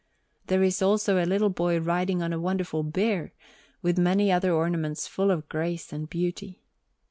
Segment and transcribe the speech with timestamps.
[0.47, 3.33] There is also a little boy riding on a wonderful bear,
[3.83, 6.63] with many other ornaments full of grace and beauty.